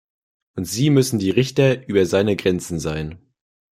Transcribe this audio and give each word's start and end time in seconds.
Und 0.55 0.65
sie 0.65 0.89
müssen 0.89 1.19
die 1.19 1.29
Richter 1.29 1.87
über 1.87 2.07
seine 2.07 2.35
Grenzen 2.35 2.79
sein. 2.79 3.19